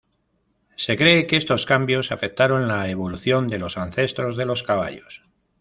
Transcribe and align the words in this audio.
Se 0.77 0.97
cree 0.97 1.27
que 1.27 1.37
estos 1.37 1.67
cambios 1.67 2.11
afectaron 2.11 2.67
la 2.67 2.89
evolución 2.89 3.47
de 3.47 3.59
los 3.59 3.77
ancestros 3.77 4.35
de 4.35 4.45
los 4.47 4.63
caballos. 4.63 5.21